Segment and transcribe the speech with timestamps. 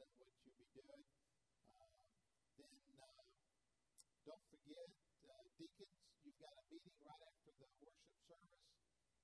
[0.00, 1.04] On what you'll be doing.
[1.70, 1.88] Uh,
[2.58, 3.22] then uh,
[4.26, 4.88] don't forget,
[5.30, 8.66] uh, deacons, you've got a meeting right after the worship service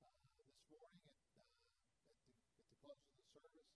[0.04, 1.48] uh, this morning at, uh,
[1.90, 3.70] at, the, at the close of the service.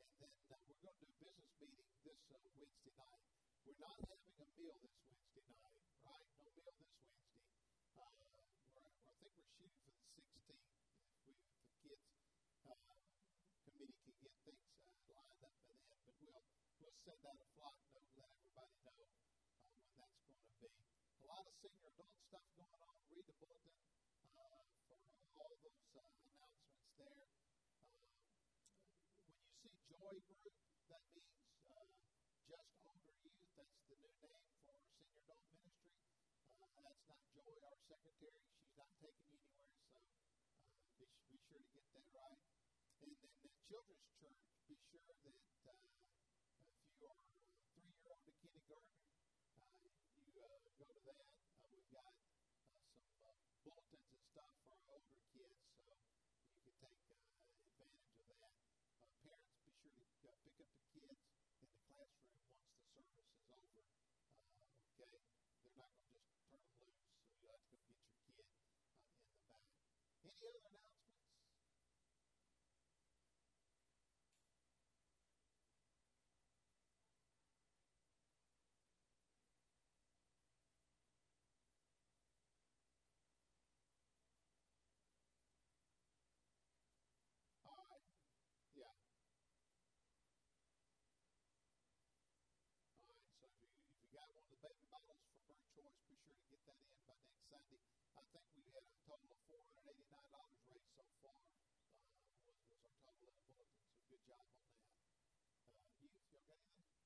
[0.00, 3.24] And then uh, we're going to do a business meeting this Wednesday night.
[3.64, 6.28] We're not having a meal this Wednesday night, right?
[6.36, 8.04] No meal this Wednesday.
[8.04, 10.68] I think we're shooting for the 16th.
[11.24, 11.32] If, we,
[11.64, 12.04] the kids
[12.68, 12.76] uh,
[13.64, 17.48] committee can get things uh, lined up by then, but we'll we'll send out a
[17.58, 20.78] flock note, let everybody know uh, when that's going to be.
[21.22, 22.94] A lot of senior adult stuff going on.
[23.10, 23.74] Read the bulletin
[24.38, 24.98] uh, for
[25.40, 27.26] all those uh, announcements there.
[27.74, 28.06] Uh,
[29.24, 30.54] when you see Joy Group,
[30.92, 31.34] that means
[31.66, 31.88] uh,
[32.46, 33.40] just older youth.
[33.58, 35.90] That's the new name for senior adult ministry.
[36.60, 38.38] Uh, that's not Joy, our secretary.
[38.54, 42.38] She's not taking you anywhere, so uh, be, be sure to get that right.
[43.04, 45.74] And then the children's church, be sure that uh,
[46.84, 47.20] if you are
[47.74, 48.96] three year old to kindergarten,
[49.60, 49.84] uh,
[50.16, 51.26] you uh, go to that.
[51.60, 55.92] Uh, we've got uh, some uh, bulletins and stuff for our older kids, so
[56.64, 57.28] you can take uh,
[57.76, 58.52] advantage of that.
[58.96, 61.20] Uh, parents, be sure up the kids
[61.60, 62.40] in the classroom
[62.96, 64.20] once the service is over.
[64.58, 65.20] Uh, okay?
[65.62, 68.20] They're not going to just turn them loose, so you have to go get your
[68.32, 69.66] kid uh, in the back.
[70.24, 71.20] Any other announcements?
[87.66, 88.04] All right.
[88.74, 88.94] Yeah.
[92.84, 93.26] All right.
[93.38, 96.16] So if you, if you got one of the baby bottles from Birth Choice, be
[96.22, 97.80] sure to get that in by next Sunday.
[98.16, 101.40] I think we had a total of four hundred eighty-nine dollars raised so far.
[101.90, 103.82] Uh, was was our total in the bulletin.
[103.90, 104.88] So good job on that.
[105.76, 106.96] Uh, youth, y'all got anything?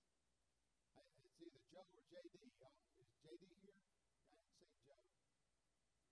[1.30, 2.34] It's either Joe or JD.
[2.98, 3.78] Is JD here?
[3.78, 5.06] I haven't seen Joe.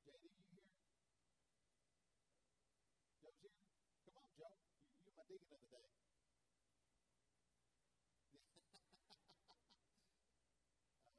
[0.06, 0.78] JD, you here?
[3.42, 3.78] Joe's here.
[4.10, 4.54] Come on, Joe.
[4.66, 5.88] You, you're my deacon of the day.
[11.06, 11.14] uh,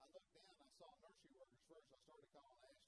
[0.00, 0.54] I looked down.
[0.58, 1.90] I saw nursery workers first.
[1.90, 2.79] I started calling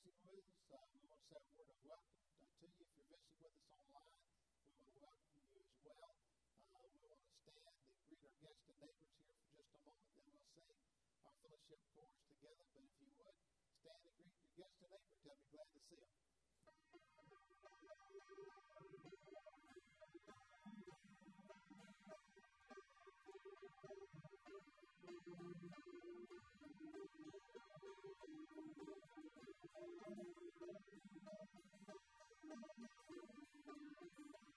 [0.00, 2.48] visiting with us, uh, we want to say a word of welcome to you.
[2.64, 6.16] If you're visiting with us online, we want to welcome you as well.
[6.72, 9.82] Uh, we want to stand and greet our guests and neighbors here for just a
[9.84, 12.64] moment, then we'll sing our fellowship chorus together.
[12.72, 13.36] But if you would,
[13.84, 15.20] stand and greet your guests and neighbors.
[15.20, 16.16] They'll be glad to see them.
[27.82, 27.94] Thank
[34.44, 34.49] you.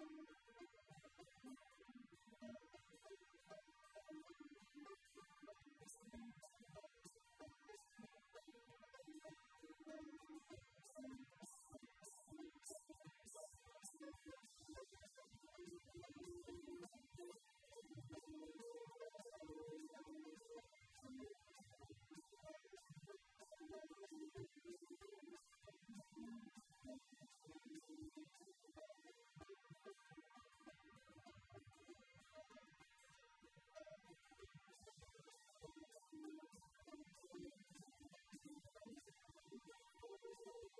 [0.00, 0.99] 何?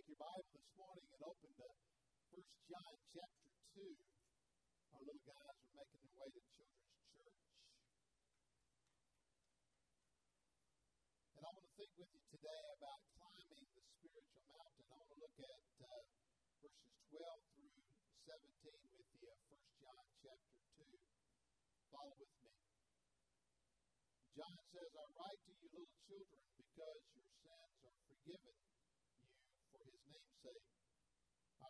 [0.00, 1.68] Take your Bible this morning and open to
[2.32, 2.40] 1
[2.72, 3.84] John chapter 2.
[4.96, 7.40] Our little guys are making their way to Children's Church.
[11.36, 14.88] And I want to think with you today about climbing the spiritual mountain.
[14.88, 16.00] I want to look at uh,
[16.64, 17.76] verses 12 through
[18.24, 20.96] 17 with you, 1 John chapter 2.
[21.92, 22.52] Follow with me.
[24.32, 28.80] John says, I write to you, little children, because your sins are forgiven you
[29.70, 30.66] for his name's sake.
[31.62, 31.69] I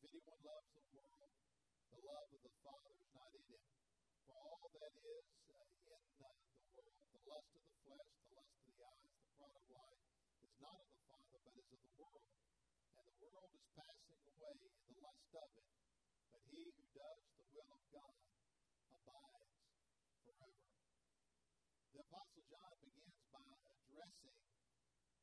[0.11, 1.31] anyone loves the world,
[1.87, 3.63] the love of the Father is not in him.
[4.27, 8.35] For all that is uh, in uh, the world, the lust of the flesh, the
[8.35, 10.03] lust of the eyes, the pride of life,
[10.43, 12.27] is not of the Father, but is of the world.
[12.91, 15.71] And the world is passing away in the lust of it.
[16.27, 18.15] But he who does the will of God
[18.91, 19.55] abides
[20.27, 20.59] forever.
[21.95, 24.39] The Apostle John begins by addressing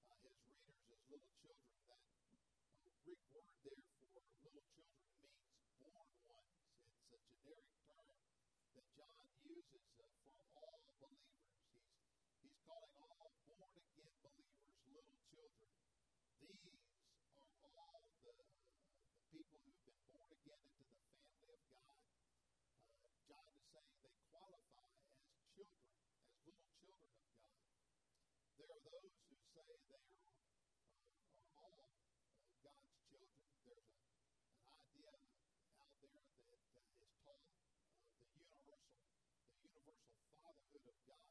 [0.01, 1.76] uh, his readers as little children.
[1.93, 5.41] That uh, Greek word there for little children means
[5.80, 6.57] born ones.
[7.09, 8.16] It's a generic term
[8.76, 11.41] that John uses uh, for all believers.
[11.72, 11.89] He's,
[12.45, 15.72] he's calling all born again believers little children.
[16.45, 16.68] These
[17.64, 21.97] are all the, the people who have been born again into the family of God.
[22.99, 25.89] Uh, John is saying they qualify as children,
[26.28, 27.49] as little children of God.
[28.59, 33.39] There are those who say they are, uh, are all uh, God's children.
[33.64, 34.03] There's a,
[34.59, 35.12] an idea
[35.78, 37.78] out there that uh, is called uh,
[38.18, 38.82] the universal,
[39.53, 41.28] the universal fatherhood of God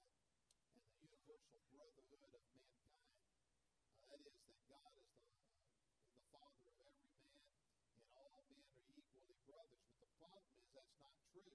[1.01, 3.46] and the universal brotherhood of mankind.
[3.78, 5.78] Uh, that is that God is the, uh,
[6.10, 7.46] the father of every man,
[7.94, 9.86] and all men are equally brothers.
[9.86, 11.54] But the problem is that's not true.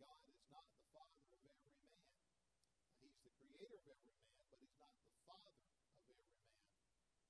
[0.00, 1.92] God is not the father of every man.
[2.80, 6.24] Uh, he's the creator of every man, but he's not the father of every man.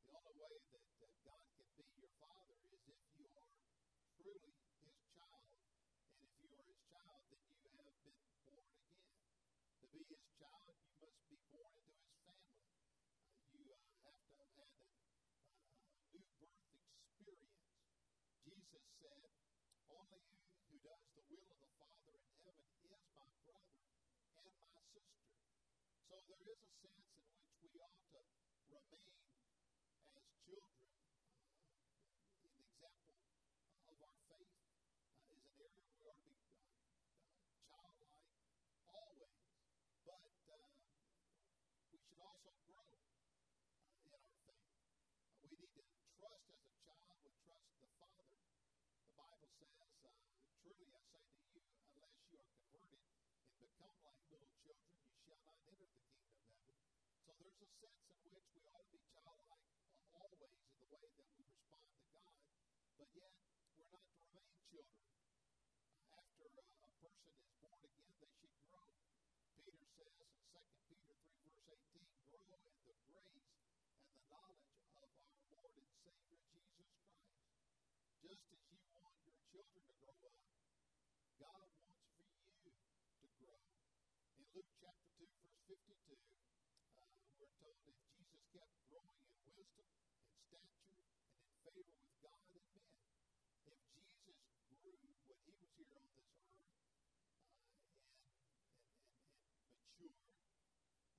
[0.06, 3.58] The only way that uh, God can be your father is if you are
[4.14, 4.54] truly
[4.86, 5.50] his child.
[6.14, 8.70] And if you are his child, then you have been born again.
[9.82, 12.70] To be his child, you must be born into his family.
[13.26, 17.66] Uh, you uh, have to have had a uh, new birth experience.
[18.46, 19.20] Jesus said,
[19.90, 23.82] Only he who does the will of the Father in heaven is my brother
[24.38, 25.34] and my sister.
[26.06, 29.02] So there is a sense in which we ought to remain
[30.14, 30.86] as children.
[31.26, 33.18] Uh, an example
[33.90, 38.30] of our faith uh, is an area where we ought to be uh, uh, childlike
[38.86, 39.42] always.
[40.06, 40.70] But uh,
[41.90, 44.70] we should also grow uh, in our faith.
[45.02, 45.82] Uh, we need to
[46.14, 48.30] trust as a child would trust the Father.
[49.02, 49.74] The Bible says,
[50.06, 50.14] uh,
[50.62, 53.02] Truly I say to you, unless you are converted
[53.62, 56.74] and become like little children, you shall not enter the kingdom of heaven.
[57.22, 59.70] So there's a sense in which we ought to be childlike
[60.10, 62.34] always in the way that we respond to God,
[62.98, 63.30] but yet
[63.78, 65.06] we're not to remain children.
[66.10, 68.90] After uh, a person is born again, they should grow.
[69.54, 70.58] Peter says in 2
[70.90, 73.46] Peter 3, verse 18, grow in the grace
[74.02, 75.06] and the knowledge of our
[75.46, 77.06] Lord and Savior Jesus Christ.
[78.26, 80.42] Just as you want your children to grow up,
[81.38, 82.32] God wants for
[82.64, 83.60] you to grow.
[84.40, 86.16] In Luke chapter 2, verse 52,
[86.96, 89.88] uh, we're told if Jesus kept growing in wisdom,
[90.24, 92.88] in stature, and in favor with God and men,
[93.68, 94.40] if Jesus
[94.80, 98.32] grew when he was here on this earth uh, and, and, and,
[99.60, 100.24] and matured,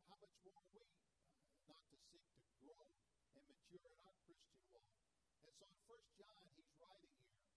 [0.10, 0.82] how much more we?
[0.82, 2.90] Uh, not to seek to grow
[3.38, 4.98] and mature in our Christian walk?
[5.46, 7.54] And so in First John, he's writing here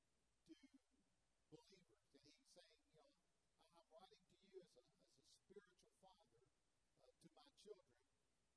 [0.00, 1.04] uh, to believers,
[2.16, 3.12] and he's saying, you know,
[3.76, 6.32] I'm writing to you as a, as a spiritual father
[7.04, 7.92] uh, to my children,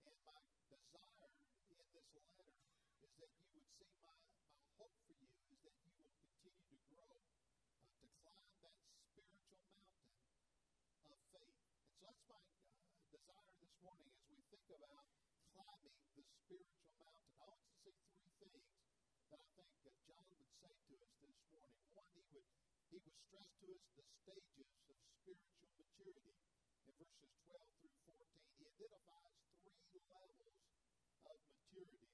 [0.08, 0.39] and my
[0.72, 1.28] desire
[1.60, 2.64] in this letter
[3.04, 4.12] is that you would see my,
[4.60, 7.24] my hope for you is that you will continue to grow,
[7.80, 8.76] uh, to climb that
[9.16, 10.84] spiritual mountain of faith.
[11.08, 11.40] And so
[12.04, 15.08] that's my uh, desire this morning as we think about
[15.56, 17.32] climbing the spiritual mountain.
[17.40, 18.68] I want to see three things
[19.32, 21.80] that I think that John would say to us this morning.
[21.96, 22.48] One, he would
[22.92, 26.36] he would stress to us the stages of spiritual maturity.
[26.84, 30.60] In verses 12 through 14, he identifies three levels
[31.24, 32.12] of maturities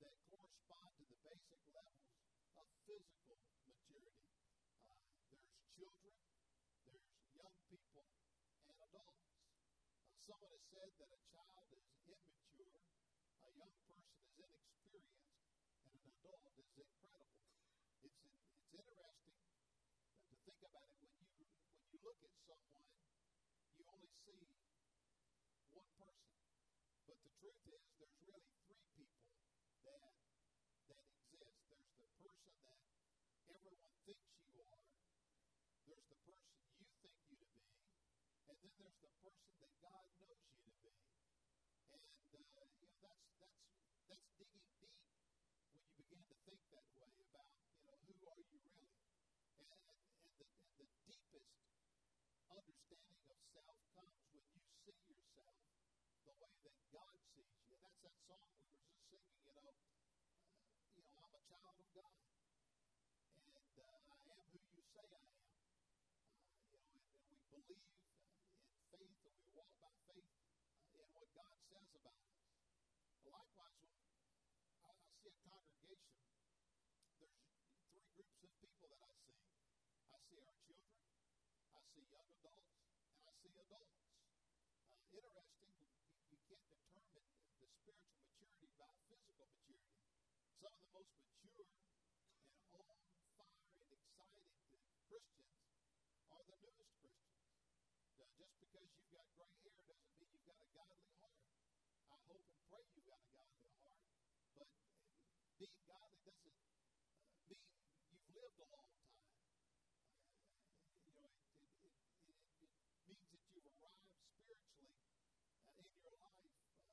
[0.00, 2.08] that correspond to the basic levels
[2.56, 3.36] of physical
[3.68, 4.32] maturity.
[4.80, 4.96] Uh,
[5.28, 6.16] there's children,
[6.88, 7.04] there's
[7.36, 8.08] young people,
[8.64, 9.28] and adults.
[10.00, 12.80] Uh, someone has said that a child is immature,
[13.44, 15.36] a young person is inexperienced,
[15.84, 17.36] and an adult is incredible.
[18.00, 21.44] It's, in, it's interesting to think about it when you
[21.76, 22.88] when you look at someone,
[23.76, 24.48] you only see
[25.76, 26.32] one person.
[27.04, 28.59] But the truth is, there's really
[29.86, 30.12] that
[30.90, 31.60] that exist.
[31.70, 32.80] There's the person that
[33.48, 34.84] everyone thinks you are.
[35.86, 37.64] There's the person you think you to be,
[38.48, 40.92] and then there's the person that God knows you to be.
[41.90, 42.00] And uh,
[42.32, 43.56] you know that's that's
[44.08, 44.94] that's digging deep
[45.70, 48.92] when you begin to think that way about you know who are you really,
[49.56, 51.42] and, and, and the and the deepest
[52.50, 55.56] understanding of self comes when you see yourself
[56.26, 57.70] the way that God sees you.
[57.70, 59.70] And that's that song we were just singing, you know.
[59.70, 59.78] Uh,
[60.96, 62.14] you know, I'm a child of God.
[63.50, 65.46] And uh, I am who you say I am.
[65.70, 68.08] Uh, you know, and, and we believe in
[68.88, 70.32] faith and we walk by faith
[70.72, 72.40] uh, in what God says about us.
[73.28, 76.16] Likewise, when I, see a congregation,
[77.20, 77.36] there's
[77.92, 79.36] three groups of people that I see.
[80.08, 81.04] I see our children,
[81.76, 82.80] I see young adults,
[83.12, 84.00] and I see adults.
[84.88, 85.76] Uh, interesting,
[86.32, 87.28] you can't determine
[87.60, 90.00] the spiritual maturity by physical maturity.
[90.64, 91.12] Some of the most
[91.44, 91.68] mature
[92.72, 93.04] and on
[93.36, 94.48] fire and excited
[95.10, 95.52] Christians
[96.30, 97.42] are the newest Christians.
[98.14, 101.36] Uh, just because you've got gray hair doesn't mean you've got a godly heart.
[102.08, 104.00] I hope and pray you've got a godly heart,
[104.56, 104.68] but
[105.60, 106.96] being godly doesn't uh,
[107.52, 107.60] mean
[108.08, 109.28] you've lived a long time.
[109.44, 110.24] Uh,
[111.04, 114.08] you know, it, it, it, it, means that you've arrived
[114.40, 114.88] spiritually
[115.68, 116.88] uh, in your life in terms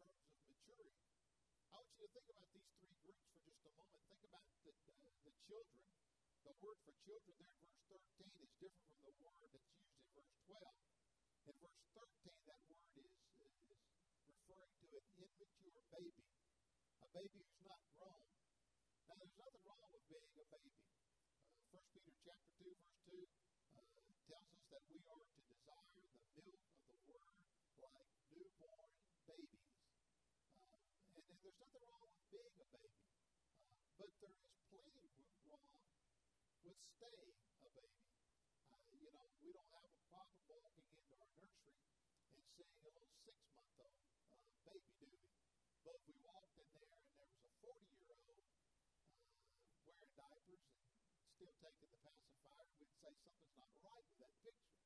[0.00, 0.16] of
[0.48, 1.04] maturity.
[1.68, 4.00] I want you to think about these three groups for just a moment.
[4.08, 5.84] Think about the, uh, the children.
[6.48, 9.92] The word for children there in verse 13 is different from the word that's used
[9.92, 11.03] in verse 12.
[11.44, 13.84] In verse 13, that word is, is
[14.24, 16.24] referring to an immature baby,
[17.04, 18.24] a baby who's not grown.
[19.04, 20.72] Now, there's nothing wrong with being a baby.
[21.68, 23.28] Uh, 1 Peter chapter 2, verse 2
[23.76, 23.84] uh,
[24.24, 26.08] tells us that we are to desire the
[26.48, 27.36] milk of the word
[27.76, 28.88] like newborn
[29.28, 29.68] babies.
[30.48, 30.80] Uh,
[31.12, 33.04] and, and there's nothing wrong with being a baby.
[33.84, 35.12] Uh, but there is plenty
[35.44, 35.76] wrong
[36.64, 38.00] with staying a baby.
[38.64, 41.76] Uh, you know, we don't have a problem walking into our nursery
[42.32, 45.22] and seeing a little six-month-old uh, baby, do?
[45.84, 51.54] But we walked in there and there was a 40-year-old uh, wearing diapers and still
[51.58, 54.78] taking the pacifier, we'd say something's not right with that picture.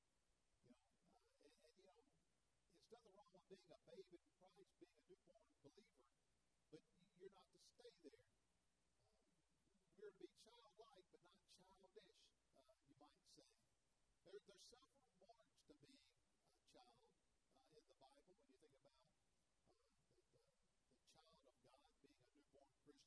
[0.65, 4.25] You know, uh, and, and you know, it's nothing wrong with being a babe in
[4.41, 6.01] Christ, being a newborn believer,
[6.73, 6.83] but
[7.21, 8.25] you're not to stay there.
[9.29, 9.53] Uh,
[10.01, 12.17] we're to be childlike, but not childish,
[12.57, 13.49] uh, you might say.
[14.25, 18.77] There, there's several marks to being a child uh, in the Bible when you think
[18.85, 19.73] about uh, the,
[20.29, 20.53] the,
[20.85, 22.99] the child of God being a newborn Christian.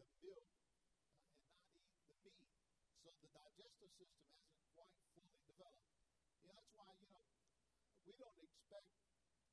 [0.00, 0.48] the milk
[0.96, 2.64] uh, and not eat the meat.
[3.04, 5.92] So the digestive system hasn't quite fully developed.
[6.46, 7.22] Know, that's why, you know,
[8.06, 8.90] we don't expect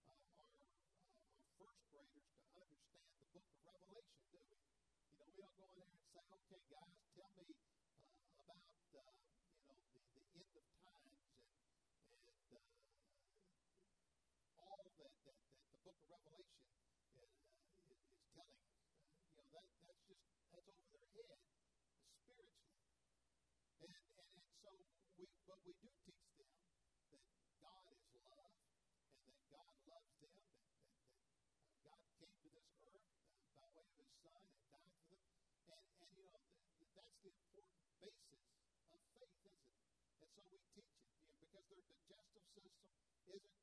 [0.07, 4.57] uh, our, uh, our first graders to understand the book of Revelation, do we?
[5.09, 8.65] You know, we don't go in there and say, okay, guys, tell me uh, about,
[8.97, 9.13] uh,
[9.53, 11.21] you know, the, the end of times
[12.09, 12.65] and, and uh,
[14.65, 15.37] all that, that, that
[15.69, 17.29] the book of Revelation is, uh,
[17.93, 18.01] is,
[18.33, 18.65] telling.
[18.65, 21.37] Uh, you know, that, that's just, that's over their head
[22.25, 22.81] spiritually.
[23.83, 24.69] And, and, and so
[25.21, 26.49] we, but we do teach them
[27.13, 27.21] that
[27.61, 28.57] God is love
[29.21, 33.05] and that God loves them, that, that, that uh, God came to this earth
[33.37, 35.29] uh, by way of his son and died for them.
[35.69, 39.59] And, and you know, th- th- that's the important basis of faith, isn't it?
[40.23, 42.95] And so we teach it, you know, because their digestive system
[43.27, 43.62] isn't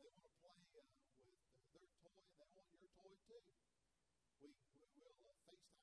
[0.00, 3.44] they want to play uh, with their toy, and they want your toy too.
[4.40, 5.77] We, we will uh, FaceTime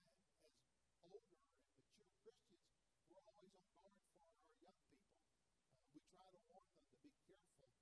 [0.46, 0.56] as
[1.04, 2.72] older and mature Christians,
[3.12, 5.20] we're always on guard for our young people.
[5.68, 7.76] Uh, we try to warn them to be careful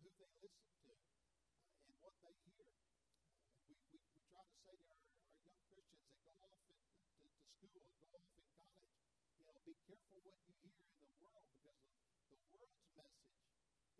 [0.00, 2.68] who they listen to uh, and what they hear.
[2.68, 6.60] Uh, we, we, we try to say to our, our young Christians that go off
[6.68, 8.94] in, to, to school and go off in college,
[9.38, 11.78] you know, be careful what you hear in the world because
[12.26, 13.38] the, the world's message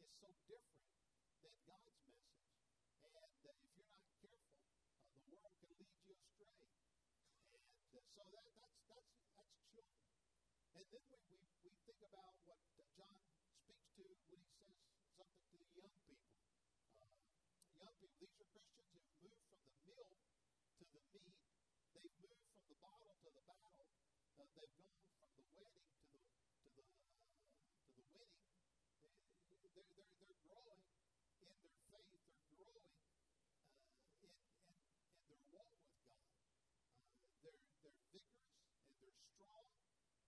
[0.03, 0.91] is so different
[1.43, 2.43] than God's message.
[2.99, 4.59] And uh, if you're not careful,
[4.99, 6.51] uh, the world can lead you astray.
[7.55, 10.03] And uh, so that, that's, that's, that's children.
[10.75, 12.59] And then we, we, we think about what
[12.99, 13.15] John
[13.63, 14.03] speaks to
[14.35, 14.83] when he says
[15.15, 16.35] something to the young people.
[16.99, 17.07] Uh,
[17.79, 20.11] young people, these are Christians who've moved from the milk
[20.75, 21.39] to the meat.
[21.95, 23.87] They've moved from the bottle to the battle.
[24.35, 26.23] Uh, they've gone from the wedding to the
[26.63, 27.31] to the uh,
[27.95, 28.27] to the.
[29.49, 30.83] They're, they're, they're, they're growing
[31.39, 32.13] in their faith.
[32.19, 33.79] They're growing uh,
[34.25, 34.35] in,
[34.67, 36.27] in, in their walk with God.
[36.91, 38.59] Uh, they're, they're vigorous
[38.91, 39.71] and they're strong.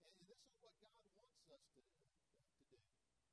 [0.07, 2.79] And this is what God wants us to, to do.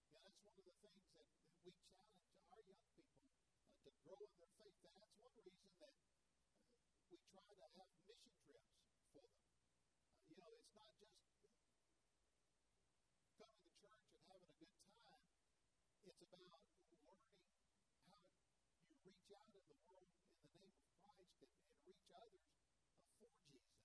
[0.10, 3.90] Yeah, that's one of the things that, that we challenge our young people uh, to
[4.02, 4.78] grow in their faith.
[4.82, 6.34] That's one reason that uh,
[7.14, 8.74] we try to have mission trips
[9.14, 9.54] for them.
[9.94, 11.62] Uh, you know, it's not just coming to
[13.38, 15.28] church and having a good time.
[16.04, 16.76] It's about learning
[18.08, 18.18] how
[18.84, 22.48] you reach out in the world in the name of Christ and, and reach others
[23.20, 23.84] for Jesus.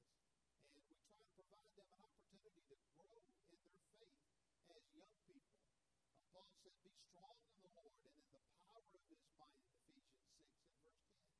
[0.74, 3.26] And we try to provide them an opportunity to grow in
[3.59, 4.22] their faith
[4.70, 5.62] as young people.
[6.06, 9.59] Uh, Paul said, Be strong in the Lord and in the power of his might
[9.59, 11.34] in Ephesians 6 and verse 10.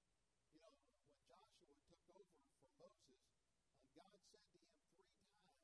[0.55, 2.95] You know, when Joshua took over for Moses,
[3.71, 5.55] uh, God said to him three times,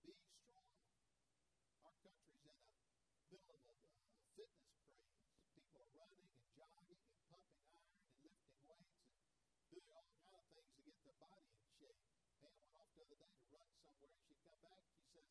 [0.00, 0.70] Be strong.
[1.84, 2.56] Our country's in a
[3.28, 5.28] middle of a uh, fitness craze.
[5.52, 8.96] People are running and jogging and pumping iron and lifting weights
[9.50, 12.00] and doing all kind of things to get their body in shape.
[12.40, 14.14] Pam went off the other day to run somewhere.
[14.24, 14.82] She come back.
[14.94, 15.28] She says,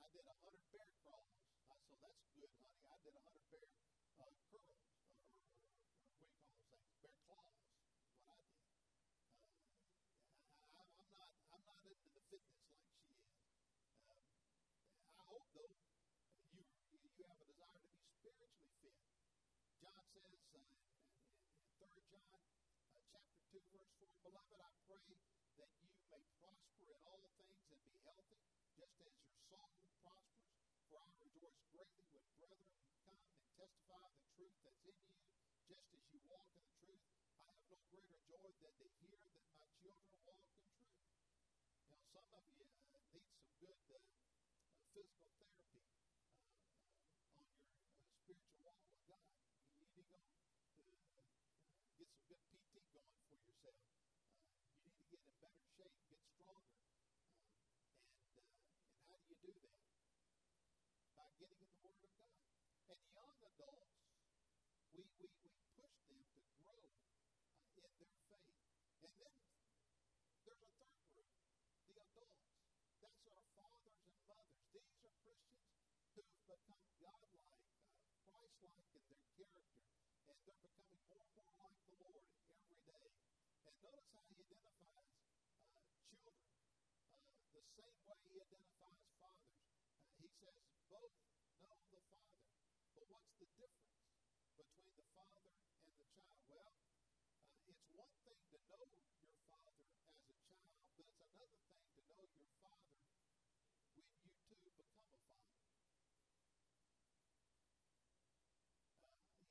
[0.00, 2.52] "I did a hundred bear crawls." I said, "So that's good,
[3.06, 6.90] did hundred bear uh, curls, or, or, or, or what do you call those things?
[7.06, 7.54] Bear claws.
[8.18, 8.66] What I did.
[9.46, 11.30] Uh, I, I'm not.
[11.54, 13.30] I'm not into the fitness like she is.
[14.10, 14.26] Um,
[15.22, 15.70] I hope though
[16.50, 16.66] you
[16.98, 18.98] you have a desire to be spiritually fit.
[19.78, 20.82] John says uh, in,
[21.14, 22.42] in 3 John
[22.90, 27.62] uh, chapter 2, verse 4, Beloved, I pray that you may prosper in all things
[27.70, 28.42] and be healthy,
[28.74, 30.50] just as your soul prospers.
[30.90, 32.85] For I rejoice greatly when brethren
[33.56, 35.16] testify of the truth that's in you,
[35.64, 37.00] just as you walk in the truth.
[37.40, 41.00] I have no greater joy than to hear that my children walk in truth.
[42.12, 47.56] Know, some of you uh, need some good uh, uh, physical therapy uh, on your
[47.72, 49.24] uh, spiritual walk with God.
[49.80, 50.20] You need to go
[51.16, 53.80] uh, get some good PT going for yourself.
[54.84, 56.84] You need to get in better shape, get stronger.
[58.36, 59.80] And, and how do you do that?
[61.16, 62.36] By getting in the Word of God.
[62.86, 63.96] And young adults,
[64.92, 68.52] we, we, we push them to grow uh, in their faith.
[69.00, 69.36] And then
[70.44, 71.32] there's a third group,
[71.88, 72.52] the adults.
[73.00, 74.60] That's our fathers and mothers.
[74.76, 75.72] These are Christians
[76.12, 79.88] who have become godlike, uh, Christ-like in their character.
[80.12, 83.08] And they're becoming more and more like the Lord every day.
[83.64, 85.16] And notice how he identifies
[85.72, 86.60] uh, children
[87.08, 87.24] uh,
[87.56, 89.56] the same way he identifies fathers.
[89.96, 90.60] Uh, he says
[90.92, 91.14] both
[91.60, 92.55] know the Father.
[92.96, 94.00] But what's the difference
[94.56, 96.40] between the father and the child?
[96.48, 101.46] Well, uh, it's one thing to know your father as a child, but it's another
[101.52, 105.36] thing to know your father when you too become a father.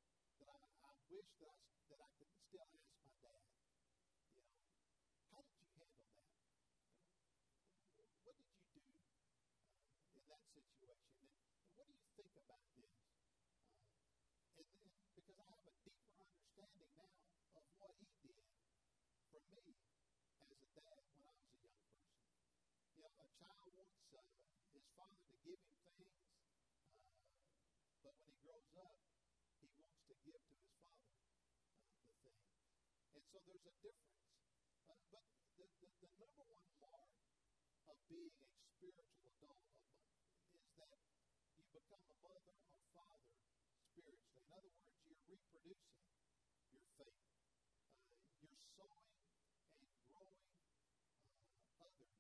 [0.45, 3.49] that I, I wish that I that I could still ask my dad.
[4.32, 6.28] You know, how did you handle that?
[8.24, 11.24] What did you do uh, in that situation?
[11.24, 12.93] And, and what do you think about this?
[13.24, 17.12] Uh, and, and because I have a deeper understanding now
[17.57, 18.36] of what he did
[19.32, 19.76] for me
[20.45, 22.28] as a dad when I was a young person.
[22.97, 24.20] You know, a child wants uh,
[24.76, 26.31] his father to give him things,
[28.72, 28.96] he up,
[29.60, 31.12] he wants to give to his father
[31.60, 32.80] uh, the things.
[33.12, 34.32] And so there's a difference.
[34.88, 35.28] Uh, but
[35.60, 37.12] the, the, the number one mark
[37.92, 39.60] of being a spiritual adult
[40.56, 40.96] is that
[41.52, 43.36] you become a mother or father
[43.92, 44.40] spiritually.
[44.40, 46.00] In other words, you're reproducing
[46.72, 47.20] your faith.
[48.08, 49.12] Uh, you're sowing
[49.76, 50.48] and growing
[51.44, 52.16] uh, others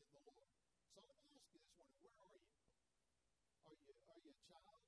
[0.00, 0.48] in the Lord.
[0.96, 2.48] So let me ask you this morning: Where are you?
[3.68, 4.80] Are you are you a child?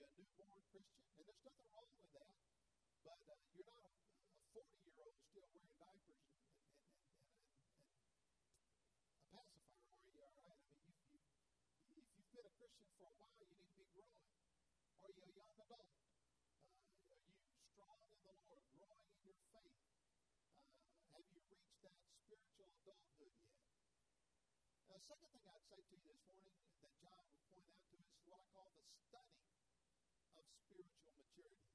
[0.00, 1.04] A newborn Christian?
[1.16, 2.32] And there's nothing wrong with that.
[3.04, 7.04] But uh, you're not a, a 40 year old still wearing diapers and, and, and,
[7.20, 7.84] and,
[8.40, 10.24] and, a pacifier, are you?
[10.24, 10.56] All right.
[10.56, 11.20] I mean, you,
[11.92, 14.24] you, if you've been a Christian for a while, you need to be growing.
[15.04, 15.92] Are you a young adult?
[15.92, 17.36] Uh, are you
[17.68, 19.84] strong in the Lord, growing in your faith?
[20.56, 20.64] Uh,
[21.12, 23.68] have you reached that spiritual adulthood yet?
[24.88, 27.84] Uh, the second thing I'd say to you this morning that John would point out
[27.84, 29.46] to us is what I call the stunning
[30.34, 31.70] of spiritual maturity.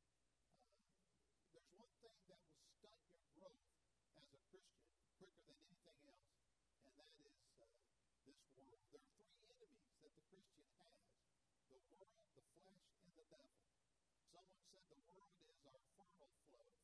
[1.26, 3.66] Uh, there's one thing that will stunt your growth
[4.14, 4.86] as a Christian
[5.18, 6.38] quicker than anything else,
[6.86, 7.66] and that is uh,
[8.30, 8.86] this world.
[8.94, 10.94] There are three enemies that the Christian has
[11.66, 13.58] the world, the flesh, and the devil.
[14.30, 16.78] Someone said the world is our carnal foe,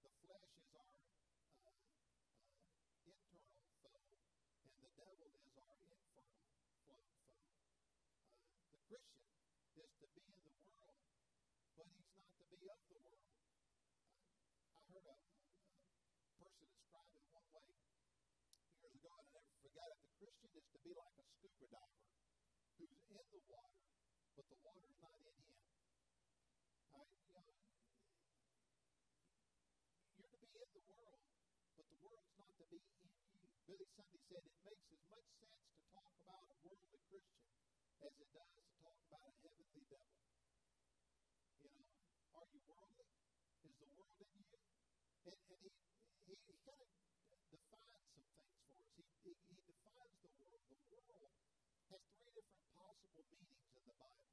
[0.00, 1.84] the flesh is our uh, uh,
[3.04, 4.00] internal foe,
[4.64, 6.72] and the devil is our infernal foe.
[6.88, 7.04] Uh,
[8.72, 9.28] the Christian
[9.76, 10.96] is to be in the world,
[11.76, 13.28] but he's not to be of the world.
[13.84, 19.54] Uh, I heard a, a, person describe it one way years ago, and I never
[19.60, 19.98] forgot it.
[20.02, 22.04] The Christian is to be like a scuba diver
[22.76, 23.80] who's in the water,
[24.36, 25.48] but the water's not in him.
[26.92, 27.48] I, you know,
[30.20, 31.24] you're to be in the world,
[31.80, 33.16] but the world's not to be in you.
[33.64, 37.48] Billy Sunday said it makes as much sense to talk about a worldly Christian
[38.04, 40.20] as it does to talk about a heavenly devil.
[41.64, 41.88] You know,
[42.36, 43.08] are you worldly?
[43.64, 44.60] Is the world in you?
[45.32, 45.72] And, and he,
[46.28, 46.92] he, he kind of
[47.48, 48.92] defines some things for us.
[48.92, 50.60] He, he, he defines the world.
[50.92, 51.32] The world
[51.94, 54.26] has three different possible meanings in the Bible.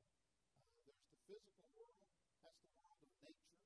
[0.65, 2.09] Uh, there's the physical world.
[2.41, 3.61] That's the world of nature.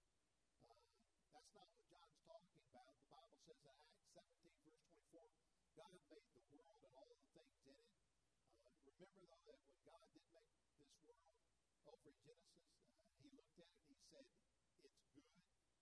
[0.67, 0.83] Uh,
[1.31, 2.91] that's not what John's talking about.
[2.91, 4.83] The Bible says in Acts 17, verse
[5.15, 5.31] 24,
[5.79, 7.87] God made the world and all the things in it.
[8.59, 10.75] Uh, remember, though, that when God did make this
[11.07, 11.23] world
[11.87, 14.27] over in Genesis, uh, he looked at it and he said,
[14.83, 15.31] It's good.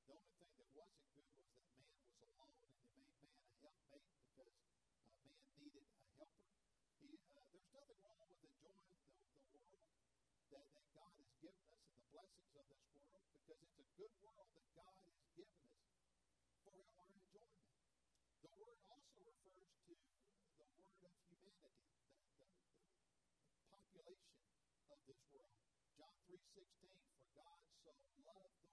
[0.06, 3.42] The only thing that wasn't good was that man was alone, and he made man
[3.42, 6.54] a helpmate because uh, man needed a helper.
[7.02, 8.96] He, uh, there's nothing wrong with enjoying the,
[9.52, 9.92] the world
[10.56, 13.88] that, that God has given us and the blessings of this world because it's a
[14.00, 15.84] good world that God has given us
[16.64, 17.76] for our enjoyment.
[18.40, 21.92] The word also refers to the word of humanity,
[22.24, 22.48] the, the, the,
[23.52, 24.40] the population
[24.88, 25.60] of this world.
[26.00, 27.92] John 3.16, for God so
[28.24, 28.72] loved the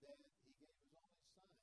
[0.00, 1.60] world that he gave his only son,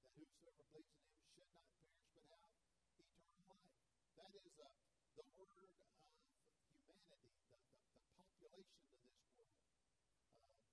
[0.00, 2.48] that whosoever believes in him should not perish but have
[2.96, 3.76] eternal life.
[4.16, 4.72] That is uh,
[5.16, 6.36] the word of humanity,
[6.84, 9.58] the, the, the population of this world.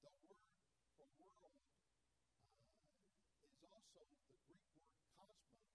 [0.06, 1.58] Uh, the word for world
[2.54, 5.74] uh, is also the Greek word cosmos.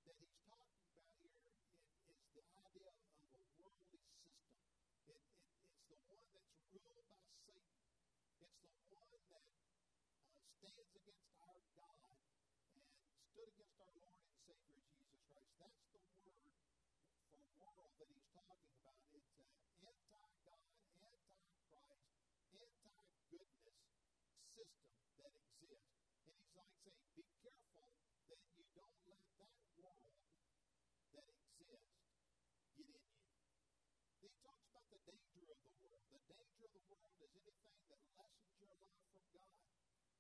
[0.08, 1.70] that he's talking about here it,
[2.10, 2.90] is the idea
[3.22, 4.58] of a worldly system.
[5.06, 7.78] It, it, it's the one that's ruled by Satan.
[8.42, 11.77] It's the one that uh, stands against our
[13.38, 15.54] stood against our Lord and Savior Jesus Christ.
[15.62, 18.98] That's the word for world that he's talking about.
[19.14, 19.46] It's an
[19.78, 20.66] anti-God,
[20.98, 22.18] anti-Christ,
[22.58, 23.78] anti-goodness system
[25.22, 26.02] that exists.
[26.18, 27.94] And he's like saying, be careful
[28.26, 30.18] that you don't let that world
[31.14, 33.06] that exists get in you.
[34.18, 36.10] He talks about the danger of the world.
[36.10, 39.62] The danger of the world is anything that lessens your love from God,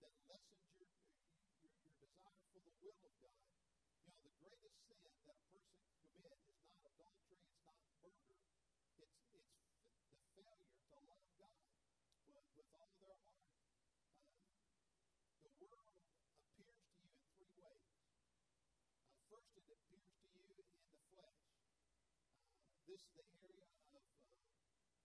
[0.06, 0.94] that lessens your,
[1.66, 3.44] your, your desire for the will of God.
[4.00, 7.76] You know, the greatest sin that a person can commit is not adultery, it's not
[8.00, 8.32] murder,
[9.04, 9.84] it's, it's the
[10.32, 11.68] failure to love God
[12.32, 13.44] with, with all their heart.
[15.04, 16.72] Uh, the world appears to you
[17.04, 17.92] in three ways.
[18.56, 21.44] Uh, first, it appears to you in the flesh.
[22.24, 24.32] Uh, this is the area of uh,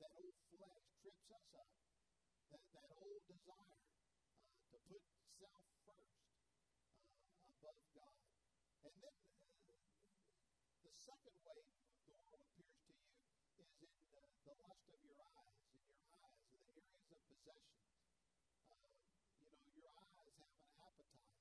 [0.00, 1.70] that old flesh trips us up.
[2.52, 5.02] That, that old desire uh, to put
[5.40, 6.20] self first
[7.16, 8.16] uh, above God.
[8.86, 9.72] And then uh,
[10.84, 13.10] the second way the world appears to you
[13.60, 15.58] is in uh, the lust of your eyes.
[15.72, 17.90] In your eyes are the areas of possessions.
[18.70, 18.92] Uh,
[19.42, 21.36] you know, your eyes have an appetite.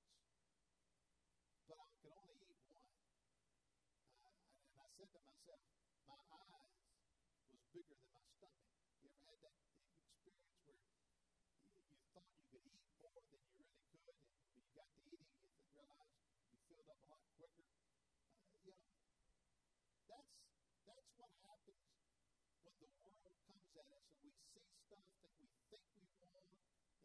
[1.68, 2.88] But I could only eat one.
[2.88, 4.36] Uh, and,
[4.68, 5.62] and I said to myself,
[6.10, 6.74] my eyes
[7.46, 8.66] was bigger than my stomach.
[8.98, 9.54] You ever had that
[9.94, 10.74] experience where
[11.86, 14.98] you, thought you could eat more than you really could, and when you got to
[15.06, 16.18] eating, you realized
[16.50, 17.62] you filled up a lot quicker?
[17.62, 18.90] Uh, you know,
[20.10, 20.34] that's
[20.82, 21.78] that's what happens
[22.66, 26.42] when the world comes at us and we see stuff that we think we want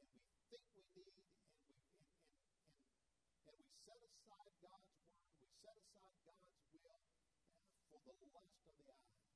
[0.02, 2.90] and we think we need, and we and and and,
[3.38, 6.42] and we set aside God's word, we set aside God's
[6.74, 9.32] will the lust of the eyes.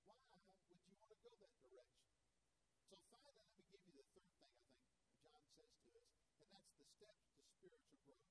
[0.05, 0.21] Why
[0.69, 2.13] would you want to go that direction?
[2.89, 6.09] So finally, let me give you the third thing I think John says to us,
[6.41, 8.29] and that's the steps to spiritual growth.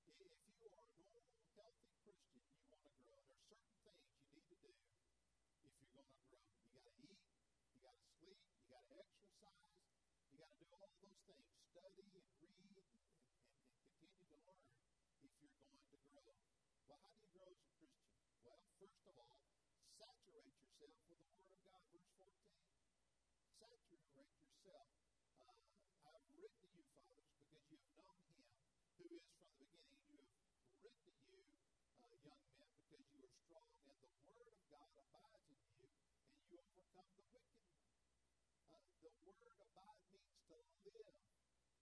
[0.00, 3.20] If you are a normal, healthy Christian, you want to grow.
[3.20, 6.40] There are certain things you need to do if you're going to grow.
[6.72, 7.20] You got to eat,
[7.70, 9.76] you got to sleep, you got to exercise,
[10.32, 14.66] you got to do all those Study and read and, and, and continue to learn
[15.22, 16.26] if you're going to grow.
[16.90, 18.10] Well, how do you grow as a Christian?
[18.42, 19.38] Well, first of all,
[19.94, 21.86] saturate yourself with the Word of God.
[21.94, 22.58] Verse 14.
[23.62, 24.90] Saturate yourself.
[25.38, 25.54] Uh,
[26.10, 28.42] I've written to you, fathers, because you have known Him
[28.98, 30.02] who is from the beginning.
[30.10, 30.34] You have
[30.82, 31.46] written to you,
[31.94, 35.86] uh, young men, because you are strong, and the Word of God abides in you,
[35.86, 37.70] and you overcome the wicked.
[38.74, 40.58] Uh, the word abide means to
[40.90, 41.19] live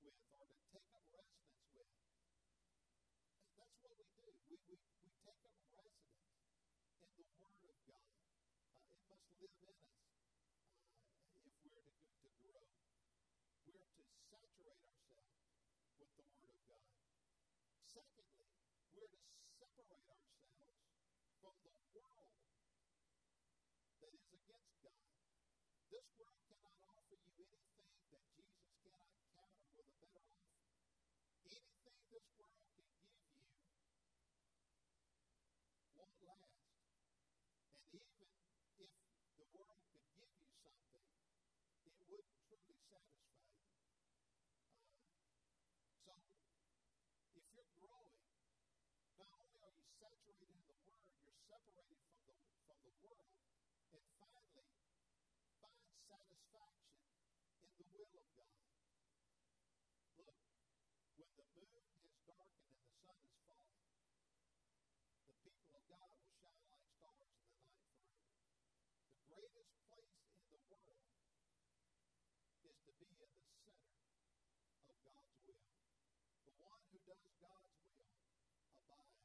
[0.09, 1.93] with or to take up residence with.
[3.61, 4.25] That's what we do.
[4.49, 6.33] We, we, we take up residence
[6.97, 8.09] in the Word of God.
[9.13, 9.93] Uh, it must live in us
[11.13, 12.65] uh, if we're to, to grow.
[13.69, 14.03] We're to
[14.33, 15.45] saturate ourselves
[16.01, 16.89] with the Word of God.
[17.85, 18.49] Secondly,
[18.97, 19.21] we're to
[19.61, 20.89] separate ourselves
[21.37, 22.33] from the world
[24.01, 25.05] that is against God.
[25.93, 30.79] This world cannot offer you anything that Jesus cannot counter with a better offer.
[31.51, 33.39] Anything this world can give you
[35.97, 36.59] won't last.
[37.75, 38.29] And even
[38.79, 38.93] if
[39.37, 41.09] the world could give you something,
[41.85, 43.73] it wouldn't truly satisfy you.
[45.59, 46.15] Uh, so,
[47.37, 48.25] if you're growing,
[49.19, 52.35] not only are you saturated in the Word, you're separated from the
[52.65, 53.35] from the world,
[53.93, 54.69] and finally,
[55.61, 57.05] find satisfaction
[57.61, 58.57] in the will of God.
[60.19, 60.39] Look,
[61.19, 63.83] when the moon has darkened and the sun is fallen,
[65.27, 68.45] the people of God will shine like stars in the night forever.
[69.09, 70.13] The greatest place
[70.53, 71.09] in the world
[72.63, 73.75] is to be in the center
[74.89, 75.65] of God's will.
[76.45, 78.13] The one who does God's will
[78.77, 79.25] abides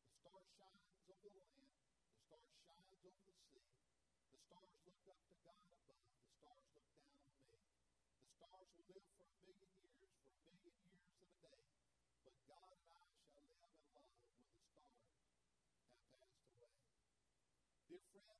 [0.00, 1.68] The star shines over the land,
[2.08, 3.64] the star shines over the sea.
[4.32, 7.60] The stars look up to God above, the stars look down on me.
[8.20, 11.60] The stars will live for a million years, for a million years and a day.
[12.26, 16.74] But God and I shall live in love when the stars have passed away.
[17.96, 18.36] Dear friend,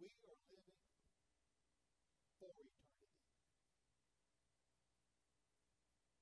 [0.00, 0.82] we are living
[2.34, 2.82] for eternity.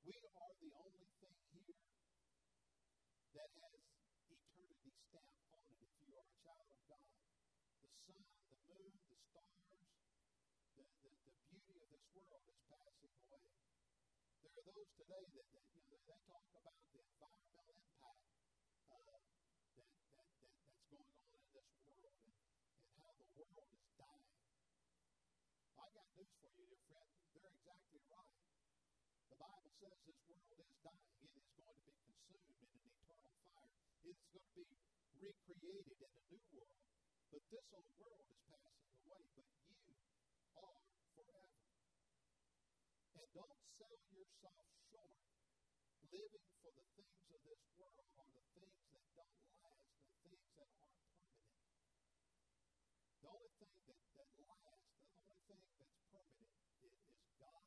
[0.04, 1.80] We are the only thing here
[3.32, 3.80] that has
[4.28, 7.08] eternity stamp on it if you are a child of God.
[7.80, 8.20] The sun,
[8.52, 9.56] the moon, the stars,
[10.76, 13.48] the, the, the beauty of this world is passing away.
[14.44, 18.20] There are those today that, that you know, they talk about the environmental impact
[18.92, 19.22] uh, that,
[19.80, 24.28] that, that, that's going on in this world and, and how the world is dying.
[25.88, 27.08] I got news for you, dear friend.
[27.32, 28.36] They're exactly right.
[29.32, 31.16] The Bible says this world is dying.
[31.24, 33.72] It is going to be consumed in an eternal fire.
[34.04, 34.68] It is going to be
[35.16, 36.84] recreated in a new world.
[37.32, 39.32] But this old world is passing away.
[39.32, 39.96] But you
[40.60, 40.84] are
[41.16, 41.56] forever.
[43.16, 45.16] And don't sell yourself short
[46.12, 50.52] living for the things of this world or the things that don't last, the things
[50.52, 51.48] that aren't permanent.
[53.24, 57.64] The only thing that, that lasts, the only thing that's permanent is, is God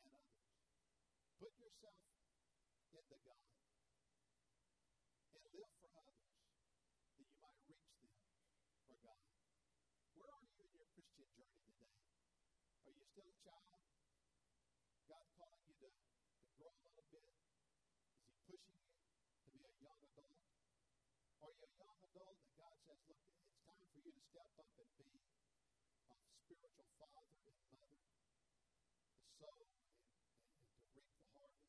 [0.00, 0.48] and others.
[1.36, 1.98] Put yourself
[2.94, 3.50] into God
[5.34, 8.14] and live for others that you might reach them
[8.86, 9.26] for God.
[10.14, 11.98] Where are you in your Christian journey today?
[12.86, 13.82] Are you still a child?
[15.10, 17.26] God calling you to, to grow a little bit?
[17.26, 19.02] Is He pushing you
[19.42, 20.38] to be a young adult?
[21.42, 24.50] Are you a young adult that God says, look, it's time for you to step
[24.62, 25.10] up and be
[26.06, 31.68] a spiritual father and mother, to sow and, and, and to reap the harvest?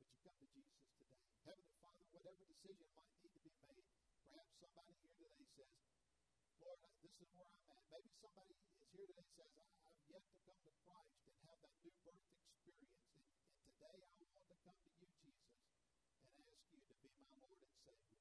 [0.00, 1.20] But you come to Jesus today.
[1.46, 3.86] Heavenly Father, whatever decision might need to be made,
[4.26, 6.00] perhaps somebody here today says,
[6.62, 7.84] Lord, this is where I'm at.
[7.90, 9.52] Maybe somebody is here today and says,
[9.84, 13.04] I've yet to come to Christ and have that new birth experience.
[13.20, 15.52] And, and today I want to come to you, Jesus,
[16.38, 18.20] and ask you to be my Lord and Savior.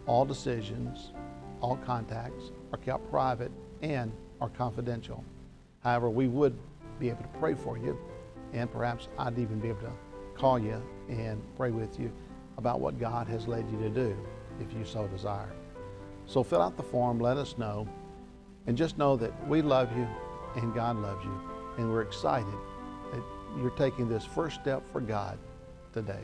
[0.06, 1.12] All decisions,
[1.60, 3.50] all contacts are kept private
[3.82, 5.24] and are confidential.
[5.82, 6.56] However, we would
[7.00, 7.98] be able to pray for you,
[8.52, 9.92] and perhaps I'd even be able to
[10.36, 12.12] call you and pray with you
[12.58, 14.16] about what God has led you to do
[14.60, 15.52] if you so desire.
[16.26, 17.88] So fill out the form, let us know,
[18.68, 20.06] and just know that we love you
[20.54, 21.40] and God loves you,
[21.78, 22.54] and we're excited
[23.58, 25.38] you're taking this first step for God
[25.92, 26.22] today.